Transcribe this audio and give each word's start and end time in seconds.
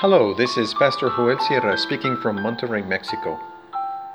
Hello, 0.00 0.32
this 0.32 0.56
is 0.56 0.74
Pastor 0.74 1.10
Joel 1.10 1.40
Sierra 1.40 1.76
speaking 1.76 2.16
from 2.18 2.38
Monterrey, 2.38 2.86
Mexico. 2.86 3.36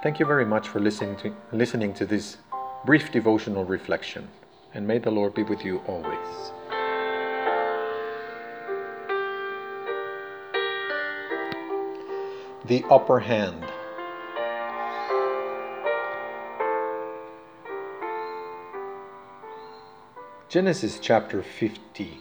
Thank 0.02 0.18
you 0.18 0.26
very 0.26 0.46
much 0.46 0.70
for 0.70 0.80
listening 0.80 1.18
to, 1.18 1.36
listening 1.52 1.94
to 1.96 2.06
this 2.06 2.38
brief 2.86 3.12
devotional 3.12 3.66
reflection, 3.66 4.30
and 4.74 4.88
may 4.88 4.98
the 4.98 5.12
Lord 5.12 5.34
be 5.34 5.44
with 5.44 5.66
you 5.66 5.80
always. 5.80 6.54
The 12.64 12.86
upper 12.90 13.20
hand. 13.20 13.66
Genesis 20.48 20.98
chapter 21.02 21.44
50, 21.44 22.20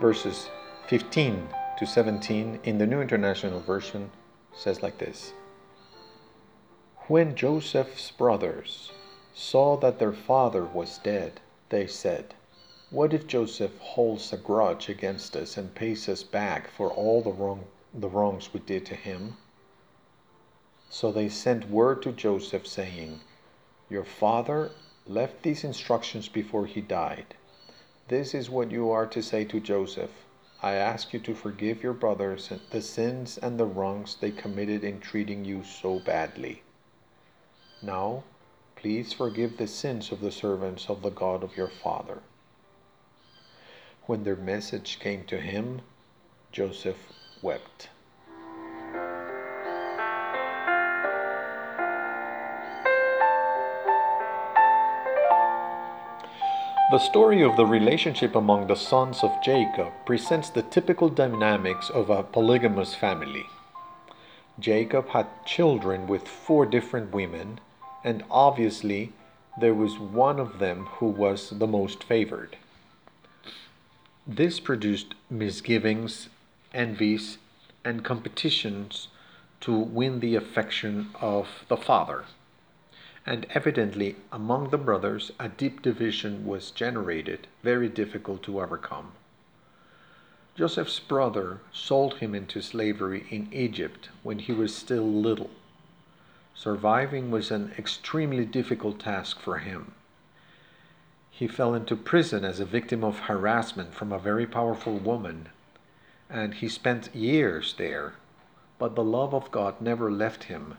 verses 0.00 0.48
15 0.88 1.46
to 1.76 1.86
17 1.86 2.60
in 2.64 2.78
the 2.78 2.86
New 2.86 3.02
International 3.02 3.60
Version 3.60 4.10
says 4.54 4.82
like 4.82 4.96
this 4.96 5.34
When 7.06 7.34
Joseph's 7.34 8.10
brothers 8.10 8.92
saw 9.34 9.76
that 9.76 9.98
their 9.98 10.14
father 10.14 10.64
was 10.64 10.96
dead, 10.96 11.38
they 11.68 11.86
said, 11.86 12.34
What 12.88 13.12
if 13.12 13.26
Joseph 13.26 13.76
holds 13.78 14.32
a 14.32 14.38
grudge 14.38 14.88
against 14.88 15.36
us 15.36 15.58
and 15.58 15.74
pays 15.74 16.08
us 16.08 16.22
back 16.22 16.70
for 16.70 16.90
all 16.90 17.20
the, 17.20 17.32
wrong, 17.32 17.66
the 17.92 18.08
wrongs 18.08 18.54
we 18.54 18.60
did 18.60 18.86
to 18.86 18.94
him? 18.94 19.36
So 20.88 21.12
they 21.12 21.28
sent 21.28 21.68
word 21.68 22.00
to 22.02 22.12
Joseph, 22.12 22.66
saying, 22.66 23.20
Your 23.90 24.04
father 24.04 24.70
left 25.06 25.42
these 25.42 25.62
instructions 25.62 26.26
before 26.26 26.64
he 26.64 26.80
died. 26.80 27.34
This 28.08 28.32
is 28.32 28.48
what 28.48 28.70
you 28.70 28.90
are 28.90 29.06
to 29.08 29.22
say 29.22 29.44
to 29.44 29.60
Joseph 29.60 30.25
I 30.62 30.74
ask 30.74 31.12
you 31.12 31.20
to 31.20 31.34
forgive 31.34 31.82
your 31.82 31.92
brothers 31.92 32.50
the 32.70 32.80
sins 32.80 33.38
and 33.38 33.58
the 33.58 33.66
wrongs 33.66 34.16
they 34.16 34.30
committed 34.30 34.84
in 34.84 35.00
treating 35.00 35.44
you 35.44 35.62
so 35.64 35.98
badly. 35.98 36.62
Now, 37.82 38.24
please 38.74 39.12
forgive 39.12 39.56
the 39.56 39.66
sins 39.66 40.10
of 40.12 40.20
the 40.20 40.32
servants 40.32 40.88
of 40.88 41.02
the 41.02 41.10
God 41.10 41.42
of 41.42 41.56
your 41.56 41.68
father. 41.68 42.22
When 44.06 44.24
their 44.24 44.36
message 44.36 44.98
came 44.98 45.24
to 45.24 45.40
him, 45.40 45.82
Joseph 46.52 47.12
wept. 47.42 47.88
The 56.88 57.00
story 57.00 57.42
of 57.42 57.56
the 57.56 57.66
relationship 57.66 58.36
among 58.36 58.68
the 58.68 58.76
sons 58.76 59.24
of 59.24 59.42
Jacob 59.42 59.92
presents 60.04 60.50
the 60.50 60.62
typical 60.62 61.08
dynamics 61.08 61.90
of 61.90 62.10
a 62.10 62.22
polygamous 62.22 62.94
family. 62.94 63.46
Jacob 64.60 65.08
had 65.08 65.26
children 65.44 66.06
with 66.06 66.28
four 66.28 66.64
different 66.64 67.12
women, 67.12 67.58
and 68.04 68.22
obviously 68.30 69.12
there 69.60 69.74
was 69.74 69.98
one 69.98 70.38
of 70.38 70.60
them 70.60 70.86
who 71.00 71.06
was 71.06 71.50
the 71.50 71.66
most 71.66 72.04
favored. 72.04 72.56
This 74.24 74.60
produced 74.60 75.16
misgivings, 75.28 76.28
envies, 76.72 77.38
and 77.84 78.04
competitions 78.04 79.08
to 79.62 79.76
win 79.76 80.20
the 80.20 80.36
affection 80.36 81.08
of 81.20 81.64
the 81.66 81.76
father 81.76 82.26
and 83.26 83.44
evidently 83.50 84.14
among 84.30 84.70
the 84.70 84.78
brothers 84.78 85.32
a 85.40 85.48
deep 85.48 85.82
division 85.82 86.46
was 86.46 86.70
generated, 86.70 87.48
very 87.62 87.88
difficult 87.88 88.42
to 88.44 88.60
overcome. 88.60 89.10
Joseph's 90.54 91.00
brother 91.00 91.58
sold 91.72 92.14
him 92.14 92.34
into 92.34 92.62
slavery 92.62 93.26
in 93.28 93.52
Egypt 93.52 94.08
when 94.22 94.38
he 94.38 94.52
was 94.52 94.74
still 94.74 95.06
little. 95.06 95.50
Surviving 96.54 97.30
was 97.30 97.50
an 97.50 97.72
extremely 97.76 98.46
difficult 98.46 98.98
task 99.00 99.40
for 99.40 99.58
him. 99.58 99.92
He 101.30 101.46
fell 101.46 101.74
into 101.74 101.96
prison 101.96 102.44
as 102.44 102.60
a 102.60 102.64
victim 102.64 103.04
of 103.04 103.18
harassment 103.18 103.92
from 103.92 104.12
a 104.12 104.18
very 104.18 104.46
powerful 104.46 104.96
woman, 104.96 105.50
and 106.30 106.54
he 106.54 106.68
spent 106.68 107.14
years 107.14 107.74
there. 107.76 108.14
But 108.78 108.94
the 108.94 109.04
love 109.04 109.34
of 109.34 109.50
God 109.50 109.82
never 109.82 110.10
left 110.10 110.44
him, 110.44 110.78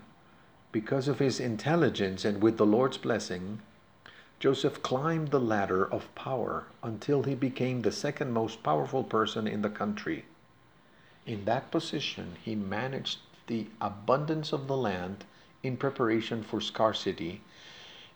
because 0.81 1.07
of 1.07 1.17
his 1.17 1.39
intelligence 1.39 2.23
and 2.23 2.39
with 2.39 2.57
the 2.57 2.65
Lord's 2.65 2.99
blessing, 2.99 3.59
Joseph 4.39 4.83
climbed 4.83 5.29
the 5.29 5.39
ladder 5.39 5.91
of 5.91 6.13
power 6.13 6.65
until 6.83 7.23
he 7.23 7.33
became 7.33 7.81
the 7.81 7.91
second 7.91 8.31
most 8.31 8.61
powerful 8.61 9.03
person 9.03 9.47
in 9.47 9.63
the 9.63 9.71
country. 9.71 10.25
In 11.25 11.45
that 11.45 11.71
position, 11.71 12.35
he 12.45 12.53
managed 12.53 13.17
the 13.47 13.65
abundance 13.81 14.53
of 14.53 14.67
the 14.67 14.77
land 14.77 15.25
in 15.63 15.77
preparation 15.77 16.43
for 16.43 16.61
scarcity, 16.61 17.41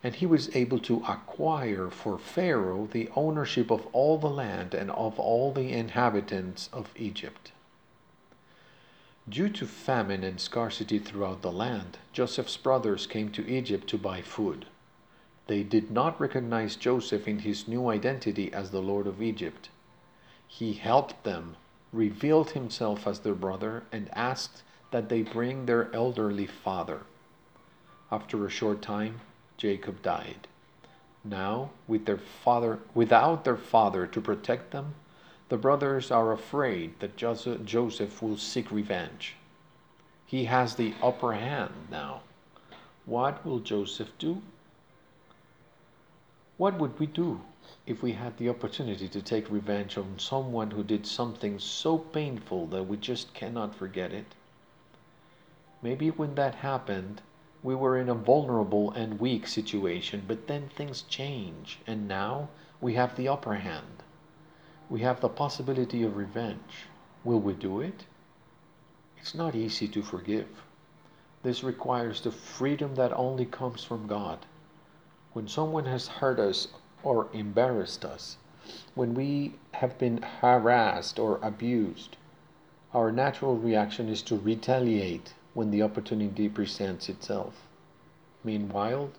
and 0.03 0.13
he 0.13 0.27
was 0.27 0.55
able 0.55 0.77
to 0.81 1.03
acquire 1.07 1.89
for 1.89 2.19
Pharaoh 2.19 2.87
the 2.91 3.09
ownership 3.15 3.71
of 3.71 3.87
all 3.91 4.19
the 4.19 4.29
land 4.29 4.75
and 4.75 4.91
of 4.91 5.19
all 5.19 5.51
the 5.51 5.73
inhabitants 5.73 6.69
of 6.71 6.91
Egypt. 6.95 7.53
Due 9.29 9.49
to 9.49 9.67
famine 9.67 10.23
and 10.23 10.39
scarcity 10.39 10.97
throughout 10.97 11.41
the 11.41 11.51
land, 11.51 11.99
Joseph's 12.11 12.57
brothers 12.57 13.05
came 13.05 13.31
to 13.31 13.47
Egypt 13.47 13.87
to 13.89 13.97
buy 13.97 14.21
food. 14.21 14.65
They 15.45 15.61
did 15.61 15.91
not 15.91 16.19
recognize 16.19 16.75
Joseph 16.75 17.27
in 17.27 17.39
his 17.39 17.67
new 17.67 17.89
identity 17.89 18.51
as 18.51 18.71
the 18.71 18.81
Lord 18.81 19.05
of 19.05 19.21
Egypt. 19.21 19.69
He 20.47 20.73
helped 20.73 21.23
them, 21.23 21.55
revealed 21.93 22.51
himself 22.51 23.05
as 23.05 23.19
their 23.19 23.35
brother, 23.35 23.83
and 23.91 24.09
asked 24.13 24.63
that 24.89 25.07
they 25.07 25.21
bring 25.21 25.65
their 25.65 25.93
elderly 25.93 26.47
father. 26.47 27.01
After 28.11 28.45
a 28.45 28.49
short 28.49 28.81
time, 28.81 29.21
Jacob 29.55 30.01
died. 30.01 30.47
Now, 31.23 31.69
with 31.87 32.05
their 32.05 32.17
father, 32.17 32.79
without 32.95 33.43
their 33.43 33.57
father 33.57 34.07
to 34.07 34.19
protect 34.19 34.71
them, 34.71 34.95
the 35.51 35.57
brothers 35.57 36.11
are 36.11 36.31
afraid 36.31 36.97
that 37.01 37.17
Joseph 37.17 38.21
will 38.21 38.37
seek 38.37 38.71
revenge. 38.71 39.35
He 40.25 40.45
has 40.45 40.75
the 40.75 40.93
upper 41.03 41.33
hand 41.33 41.73
now. 41.91 42.21
What 43.05 43.45
will 43.45 43.59
Joseph 43.59 44.17
do? 44.17 44.41
What 46.55 46.79
would 46.79 46.97
we 46.97 47.05
do 47.05 47.41
if 47.85 48.01
we 48.01 48.13
had 48.13 48.37
the 48.37 48.47
opportunity 48.47 49.09
to 49.09 49.21
take 49.21 49.51
revenge 49.51 49.97
on 49.97 50.19
someone 50.19 50.71
who 50.71 50.85
did 50.85 51.05
something 51.05 51.59
so 51.59 51.97
painful 51.97 52.67
that 52.67 52.83
we 52.83 52.95
just 52.95 53.33
cannot 53.33 53.75
forget 53.75 54.13
it? 54.13 54.35
Maybe 55.81 56.11
when 56.11 56.35
that 56.35 56.55
happened, 56.55 57.21
we 57.61 57.75
were 57.75 57.97
in 57.97 58.07
a 58.07 58.13
vulnerable 58.15 58.91
and 58.91 59.19
weak 59.19 59.47
situation, 59.47 60.23
but 60.29 60.47
then 60.47 60.69
things 60.69 61.01
change, 61.09 61.79
and 61.85 62.07
now 62.07 62.47
we 62.79 62.93
have 62.93 63.17
the 63.17 63.27
upper 63.27 63.55
hand 63.55 64.03
we 64.91 64.99
have 64.99 65.21
the 65.21 65.29
possibility 65.29 66.03
of 66.03 66.17
revenge. 66.17 66.87
Will 67.23 67.39
we 67.39 67.53
do 67.53 67.79
it? 67.79 68.03
It's 69.17 69.33
not 69.33 69.55
easy 69.55 69.87
to 69.87 70.03
forgive. 70.03 70.49
This 71.43 71.63
requires 71.63 72.19
the 72.19 72.31
freedom 72.31 72.95
that 72.95 73.13
only 73.13 73.45
comes 73.45 73.85
from 73.85 74.05
God. 74.05 74.45
When 75.31 75.47
someone 75.47 75.85
has 75.85 76.09
hurt 76.09 76.39
us 76.39 76.67
or 77.03 77.29
embarrassed 77.31 78.03
us, 78.03 78.35
when 78.93 79.13
we 79.13 79.55
have 79.71 79.97
been 79.97 80.21
harassed 80.23 81.17
or 81.17 81.39
abused, 81.41 82.17
our 82.93 83.13
natural 83.13 83.55
reaction 83.55 84.09
is 84.09 84.21
to 84.23 84.35
retaliate 84.35 85.33
when 85.53 85.71
the 85.71 85.83
opportunity 85.83 86.49
presents 86.49 87.07
itself. 87.07 87.65
Meanwhile, 88.43 89.11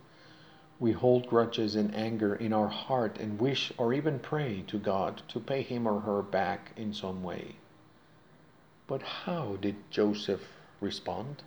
we 0.83 0.91
hold 0.91 1.29
grudges 1.29 1.77
and 1.77 1.95
anger 1.95 2.35
in 2.35 2.53
our 2.53 2.67
heart 2.67 3.17
and 3.21 3.39
wish 3.39 3.73
or 3.79 3.95
even 3.95 4.19
pray 4.19 4.65
to 4.67 4.77
God 4.77 5.23
to 5.29 5.39
pay 5.39 5.63
him 5.63 5.87
or 5.87 6.01
her 6.01 6.23
back 6.23 6.73
in 6.77 6.93
some 6.93 7.23
way. 7.23 7.55
But 8.89 9.01
how 9.01 9.59
did 9.61 9.77
Joseph 9.93 10.41
respond? 10.81 11.45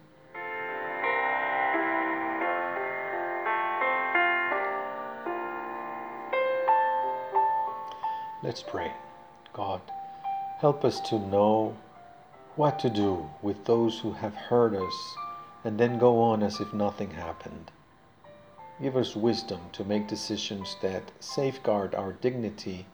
Let's 8.42 8.64
pray. 8.64 8.94
God, 9.52 9.82
help 10.60 10.86
us 10.86 11.02
to 11.10 11.20
know 11.20 11.76
what 12.56 12.80
to 12.80 12.90
do 12.90 13.30
with 13.42 13.66
those 13.66 14.00
who 14.00 14.14
have 14.14 14.34
hurt 14.34 14.74
us 14.74 15.16
and 15.66 15.78
then 15.78 16.00
go 16.00 16.22
on 16.22 16.42
as 16.42 16.62
if 16.62 16.74
nothing 16.74 17.10
happened. 17.10 17.70
Give 18.82 18.98
us 18.98 19.16
wisdom 19.16 19.62
to 19.72 19.86
make 19.86 20.08
decisions 20.08 20.76
that 20.82 21.12
safeguard 21.22 21.96
our 21.96 22.12
dignity 22.12 22.86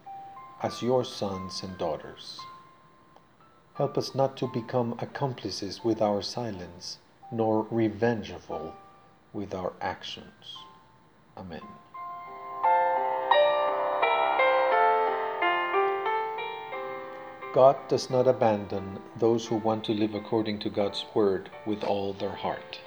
as 0.61 0.83
your 0.83 1.03
sons 1.03 1.63
and 1.63 1.75
daughters. 1.79 2.39
Help 3.73 3.97
us 3.97 4.13
not 4.13 4.37
to 4.37 4.47
become 4.47 4.95
accomplices 4.99 5.83
with 5.83 5.99
our 5.99 6.21
silence, 6.21 6.99
nor 7.31 7.65
revengeful 7.71 8.75
with 9.33 9.55
our 9.55 9.73
actions. 9.81 10.55
Amen. 11.35 11.61
God 17.53 17.75
does 17.87 18.09
not 18.09 18.27
abandon 18.27 18.99
those 19.17 19.47
who 19.47 19.55
want 19.55 19.83
to 19.85 19.93
live 19.93 20.13
according 20.13 20.59
to 20.59 20.69
God's 20.69 21.03
word 21.15 21.49
with 21.65 21.83
all 21.83 22.13
their 22.13 22.35
heart. 22.35 22.79